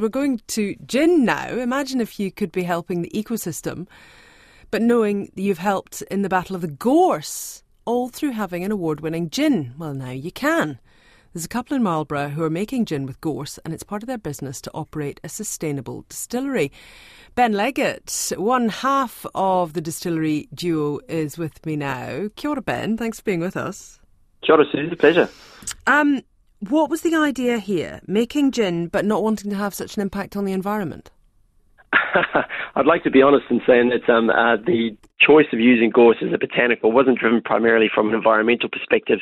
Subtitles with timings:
[0.00, 1.48] We're going to gin now.
[1.48, 3.86] Imagine if you could be helping the ecosystem,
[4.70, 8.72] but knowing that you've helped in the Battle of the Gorse, all through having an
[8.72, 9.74] award winning gin.
[9.76, 10.78] Well, now you can.
[11.34, 14.06] There's a couple in Marlborough who are making gin with gorse, and it's part of
[14.06, 16.72] their business to operate a sustainable distillery.
[17.34, 22.30] Ben Leggett, one half of the distillery duo, is with me now.
[22.36, 22.96] Kia ora, Ben.
[22.96, 24.00] Thanks for being with us.
[24.42, 24.96] Kia ora, Susie.
[24.96, 25.28] Pleasure.
[25.86, 26.22] Um,
[26.68, 28.00] what was the idea here?
[28.06, 31.10] Making gin, but not wanting to have such an impact on the environment?
[32.74, 36.18] I'd like to be honest in saying that um, uh, the choice of using gorse
[36.22, 39.18] as a botanical wasn't driven primarily from an environmental perspective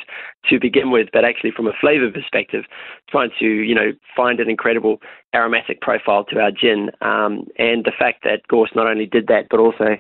[0.51, 2.65] to begin with, but actually from a flavour perspective,
[3.09, 4.99] trying to you know find an incredible
[5.35, 9.47] aromatic profile to our gin, um, and the fact that gorse not only did that,
[9.51, 9.97] but also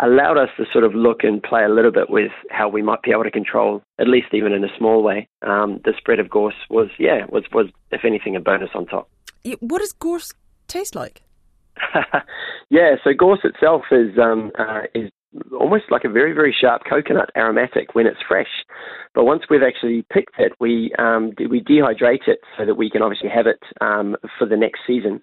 [0.00, 3.02] allowed us to sort of look and play a little bit with how we might
[3.02, 6.30] be able to control, at least even in a small way, um, the spread of
[6.30, 9.08] gorse was, yeah, was, was if anything a bonus on top.
[9.60, 10.32] What does gorse
[10.66, 11.22] taste like?
[12.70, 15.10] yeah, so gorse itself is um, uh, is
[15.58, 18.64] almost like a very very sharp coconut aromatic when it's fresh,
[19.14, 23.02] but once we've actually picked it, we um, we dehydrate it so that we can
[23.02, 25.20] obviously have it um, for the next season.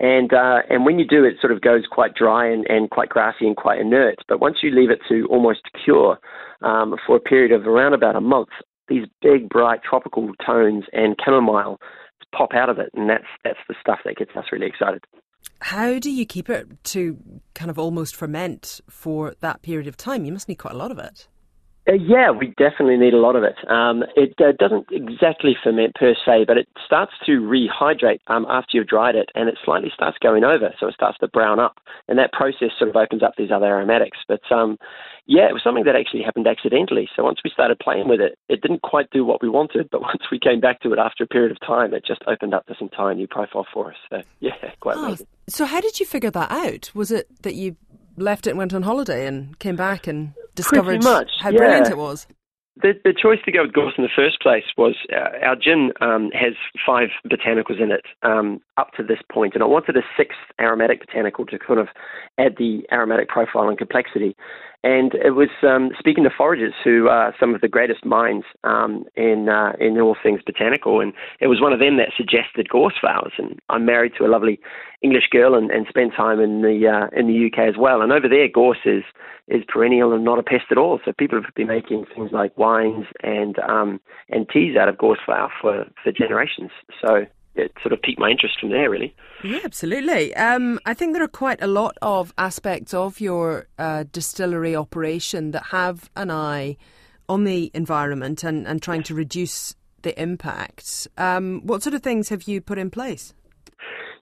[0.00, 3.08] And uh, and when you do, it sort of goes quite dry and, and quite
[3.08, 4.16] grassy and quite inert.
[4.28, 6.18] But once you leave it to almost cure
[6.62, 8.48] um, for a period of around about a month,
[8.88, 11.78] these big bright tropical tones and chamomile
[12.36, 15.04] pop out of it, and that's that's the stuff that gets us really excited.
[15.60, 17.18] How do you keep it to
[17.54, 20.24] kind of almost ferment for that period of time?
[20.24, 21.28] You must need quite a lot of it.
[21.86, 23.56] Uh, yeah, we definitely need a lot of it.
[23.70, 28.78] Um, it uh, doesn't exactly ferment per se, but it starts to rehydrate um, after
[28.78, 31.78] you've dried it, and it slightly starts going over, so it starts to brown up,
[32.08, 34.18] and that process sort of opens up these other aromatics.
[34.26, 34.78] But um,
[35.26, 37.06] yeah, it was something that actually happened accidentally.
[37.14, 40.00] So once we started playing with it, it didn't quite do what we wanted, but
[40.12, 42.64] once we came back to it after a period of time, it just opened up
[42.66, 43.98] this entire new profile for us.
[44.08, 45.26] So yeah, quite oh, amazing.
[45.48, 46.90] So how did you figure that out?
[46.94, 47.76] Was it that you
[48.16, 51.58] left it and went on holiday and came back and discovered much, how yeah.
[51.58, 52.26] brilliant it was.
[52.76, 55.92] The, the choice to go with gorse in the first place was uh, our gin
[56.00, 56.54] um, has
[56.84, 61.06] five botanicals in it um, up to this point, and I wanted a sixth aromatic
[61.06, 61.86] botanical to kind of
[62.36, 64.34] add the aromatic profile and complexity.
[64.84, 69.06] And it was um, speaking to foragers who are some of the greatest minds um,
[69.16, 72.92] in uh, in all things botanical, and it was one of them that suggested gorse
[73.00, 73.32] flowers.
[73.38, 74.60] And I'm married to a lovely
[75.00, 78.02] English girl, and, and spent time in the uh, in the UK as well.
[78.02, 79.04] And over there, gorse is
[79.48, 81.00] is perennial and not a pest at all.
[81.02, 85.20] So people have been making things like wines and um, and teas out of gorse
[85.24, 86.72] flower for for generations.
[87.00, 89.14] So it sort of piqued my interest from there, really.
[89.42, 90.34] Yeah, absolutely.
[90.36, 95.52] Um, I think there are quite a lot of aspects of your uh, distillery operation
[95.52, 96.76] that have an eye
[97.28, 101.08] on the environment and, and trying to reduce the impacts.
[101.16, 103.34] Um, what sort of things have you put in place?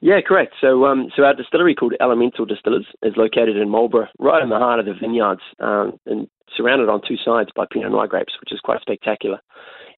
[0.00, 0.54] Yeah, correct.
[0.60, 4.58] So, um, so our distillery called Elemental Distillers is located in Marlborough, right in the
[4.58, 6.26] heart of the vineyards, um, and
[6.56, 9.40] surrounded on two sides by Pinot Noir grapes, which is quite spectacular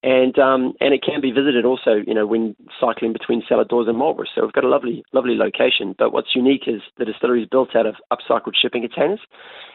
[0.05, 3.89] and um, and it can be visited also, you know, when cycling between Cellar Doors
[3.89, 4.27] and Marlborough.
[4.35, 5.95] So we've got a lovely, lovely location.
[5.99, 9.21] But what's unique is the distillery is built out of upcycled shipping containers.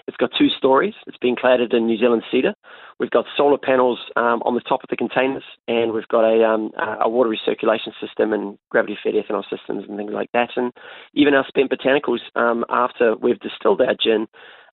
[0.07, 0.93] It's got two stories.
[1.07, 2.53] It's been cladded in New Zealand cedar.
[2.99, 6.47] We've got solar panels um, on the top of the containers, and we've got a,
[6.47, 10.49] um, a water recirculation system and gravity-fed ethanol systems and things like that.
[10.55, 10.71] And
[11.15, 14.27] even our spent botanicals, um, after we've distilled our gin,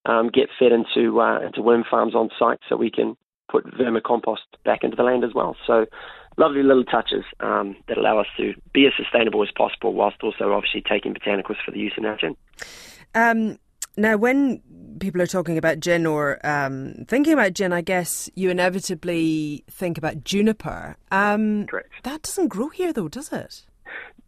[0.05, 3.17] um, get fed into uh, into worm farms on site, so we can
[3.49, 5.55] put vermicompost back into the land as well.
[5.65, 5.85] So
[6.37, 10.53] lovely little touches um, that allow us to be as sustainable as possible whilst also
[10.53, 12.35] obviously taking botanicals for the use in our gin.
[13.15, 13.57] Um,
[13.97, 14.61] now, when
[14.99, 19.97] people are talking about gin or um, thinking about gin, I guess you inevitably think
[19.97, 20.95] about juniper.
[21.11, 21.89] Um, Correct.
[22.03, 23.65] That doesn't grow here, though, does it?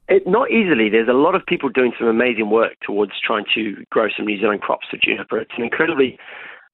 [0.07, 0.89] It, not easily.
[0.89, 4.39] There's a lot of people doing some amazing work towards trying to grow some New
[4.39, 5.37] Zealand crops for juniper.
[5.37, 6.17] It's an incredibly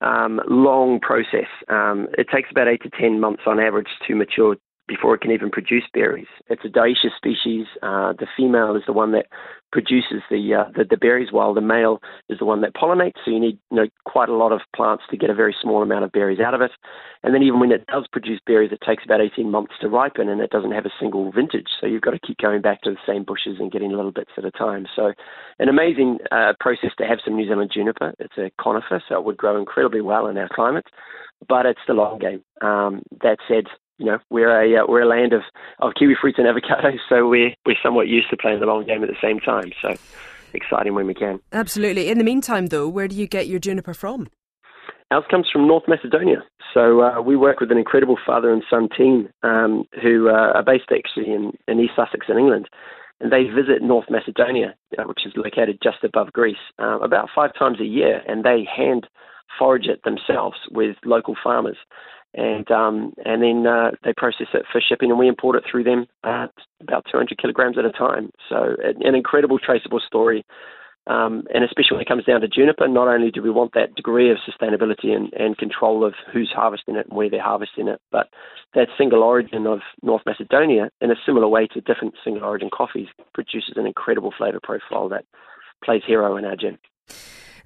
[0.00, 1.48] um, long process.
[1.68, 4.56] Um, it takes about eight to ten months on average to mature
[4.88, 6.28] before it can even produce berries.
[6.48, 7.66] It's a dioecious species.
[7.82, 9.26] Uh, the female is the one that
[9.72, 13.18] produces the, uh, the, the berries, while the male is the one that pollinates.
[13.24, 15.82] So you need you know quite a lot of plants to get a very small
[15.82, 16.70] amount of berries out of it.
[17.22, 20.28] And then even when it does produce berries, it takes about 18 months to ripen,
[20.28, 21.68] and it doesn't have a single vintage.
[21.80, 24.30] So you've got to keep going back to the same bushes and getting little bits
[24.36, 24.86] at a time.
[24.94, 25.12] So
[25.58, 28.14] an amazing uh, process to have some New Zealand juniper.
[28.18, 30.86] It's a conifer, so it would grow incredibly well in our climate
[31.48, 32.42] but it's the long game.
[32.62, 33.64] Um, that said,
[33.98, 35.42] you know, we're a uh, we're a land of,
[35.80, 39.02] of kiwi fruits and avocados, so we're we're somewhat used to playing the long game
[39.02, 39.72] at the same time.
[39.82, 39.94] So
[40.52, 41.40] exciting when we can.
[41.52, 42.08] Absolutely.
[42.08, 44.28] In the meantime, though, where do you get your juniper from?
[45.10, 46.42] Ours comes from North Macedonia.
[46.74, 50.64] So uh, we work with an incredible father and son team um, who uh, are
[50.64, 52.68] based actually in, in East Sussex in England.
[53.20, 57.50] and they visit North Macedonia, uh, which is located just above Greece, uh, about five
[57.58, 59.06] times a year, and they hand
[59.58, 61.78] forage it themselves with local farmers.
[62.36, 65.84] And um, and then uh, they process it for shipping, and we import it through
[65.84, 66.48] them uh,
[66.82, 68.30] about 200 kilograms at a time.
[68.48, 70.44] So an incredible traceable story
[71.08, 73.94] um, and especially when it comes down to juniper, not only do we want that
[73.94, 78.00] degree of sustainability and, and control of who's harvesting it and where they're harvesting it,
[78.10, 78.28] but
[78.74, 83.06] that single origin of North Macedonia, in a similar way to different single origin coffees,
[83.34, 85.24] produces an incredible flavour profile that
[85.84, 86.76] plays hero in our gin.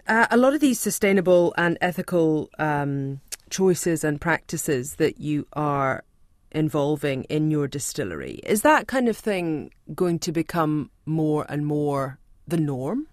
[0.06, 3.20] Uh, a lot of these sustainable and ethical um,
[3.50, 6.04] choices and practices that you are
[6.52, 12.18] involving in your distillery, is that kind of thing going to become more and more
[12.46, 13.06] the norm?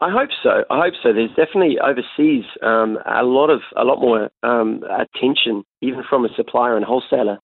[0.00, 0.64] I hope so.
[0.70, 1.12] I hope so.
[1.12, 6.28] There's definitely overseas um, a lot of a lot more um, attention, even from a
[6.36, 7.38] supplier and wholesaler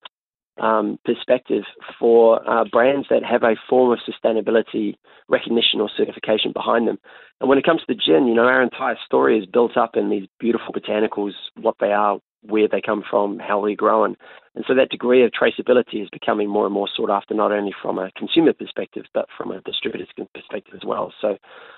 [0.59, 1.65] um, perspective,
[1.99, 4.95] for uh, brands that have a form of sustainability
[5.29, 6.99] recognition or certification behind them.
[7.41, 9.97] And when it comes to the gin, you know, our entire story is built up
[9.97, 14.17] in these beautiful botanicals, what they are, where they come from, how they're grown.
[14.55, 17.75] And so that degree of traceability is becoming more and more sought after, not only
[17.83, 21.13] from a consumer perspective, but from a distributor's perspective as well.
[21.21, 21.37] So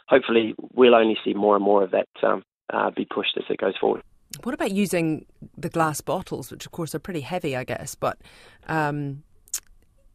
[0.08, 2.42] hopefully we'll only see more and more of that um,
[2.72, 4.02] uh, be pushed as it goes forward.
[4.42, 5.26] What about using
[5.56, 8.18] the glass bottles, which of course are pretty heavy, I guess, but,
[8.66, 9.22] um,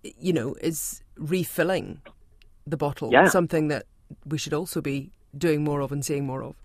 [0.03, 2.01] you know, is refilling
[2.67, 3.27] the bottle yeah.
[3.27, 3.85] something that
[4.25, 6.55] we should also be doing more of and seeing more of?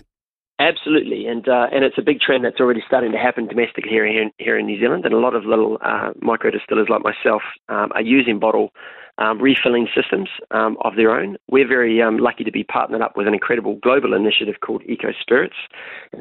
[0.58, 4.06] Absolutely, and uh, and it's a big trend that's already starting to happen domestically here
[4.06, 7.42] in, here in New Zealand, and a lot of little uh, micro distillers like myself
[7.68, 8.70] um, are using bottle
[9.18, 11.36] um, refilling systems um, of their own.
[11.48, 15.08] We're very um, lucky to be partnered up with an incredible global initiative called Eco
[15.20, 15.56] Spirits.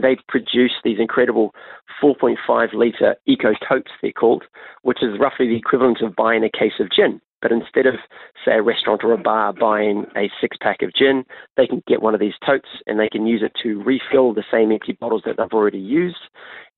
[0.01, 1.53] They've produced these incredible
[2.01, 4.43] 4.5 litre eco totes, they're called,
[4.83, 7.21] which is roughly the equivalent of buying a case of gin.
[7.41, 7.95] But instead of,
[8.43, 11.25] say, a restaurant or a bar buying a six pack of gin,
[11.57, 14.43] they can get one of these totes and they can use it to refill the
[14.51, 16.17] same empty bottles that they've already used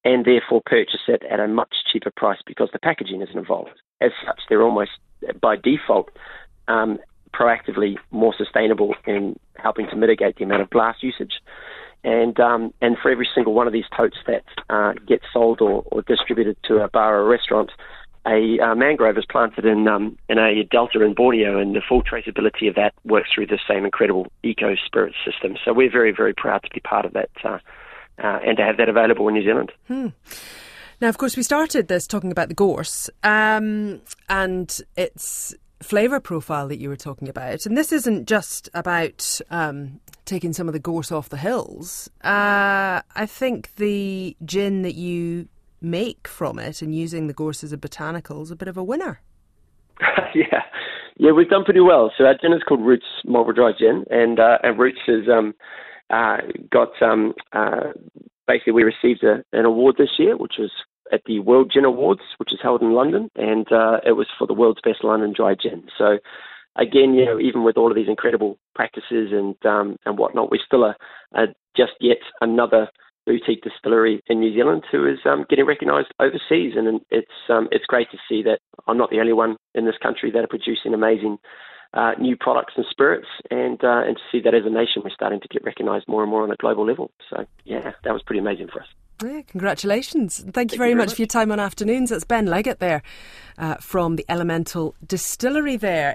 [0.03, 3.81] and therefore purchase it at a much cheaper price because the packaging isn't involved.
[4.01, 4.91] As such, they're almost
[5.41, 6.09] by default
[6.67, 6.99] um,
[7.33, 11.41] proactively more sustainable in helping to mitigate the amount of glass usage.
[12.03, 15.83] And um, and for every single one of these totes that uh, gets sold or,
[15.87, 17.71] or distributed to a bar or a restaurant,
[18.25, 22.03] a uh, mangrove is planted in um, in a delta in Borneo, and the full
[22.03, 25.57] traceability of that works through the same incredible eco spirit system.
[25.65, 27.59] So we're very very proud to be part of that uh,
[28.19, 29.71] uh, and to have that available in New Zealand.
[29.87, 30.07] Hmm.
[30.99, 36.67] Now, of course, we started this talking about the gorse um, and its flavour profile
[36.69, 37.67] that you were talking about.
[37.67, 42.09] And this isn't just about um, taking some of the gorse off the hills.
[42.23, 45.47] Uh, I think the gin that you
[45.81, 48.83] make from it and using the gorse as a botanical is a bit of a
[48.83, 49.21] winner.
[50.33, 50.63] yeah,
[51.17, 52.11] yeah, we've done pretty well.
[52.17, 55.53] So our gin is called Roots Marlborough Dry Gin, and uh, and Roots has um,
[56.09, 56.37] uh,
[56.71, 57.93] got um, uh,
[58.47, 60.71] basically we received a, an award this year, which was
[61.11, 64.47] at the World Gin Awards, which is held in London, and uh, it was for
[64.47, 65.83] the world's best London dry gin.
[65.97, 66.17] So
[66.75, 70.59] again, you know, even with all of these incredible practices and um, and whatnot, we're
[70.65, 70.95] still a,
[71.75, 72.89] just yet another
[73.25, 77.85] boutique distillery in New Zealand who is um, getting recognised overseas, and it's um, it's
[77.85, 80.93] great to see that I'm not the only one in this country that are producing
[80.93, 81.37] amazing
[81.93, 85.11] uh, new products and spirits, and uh, and to see that as a nation we're
[85.11, 87.11] starting to get recognised more and more on a global level.
[87.29, 88.87] So yeah, that was pretty amazing for us.
[89.23, 90.39] Yeah, congratulations.
[90.39, 92.11] Thank, Thank you very, you very much, much, for your time on afternoons.
[92.11, 93.01] That's Ben Leggett there
[93.57, 96.05] uh, from the Elemental Distillery there.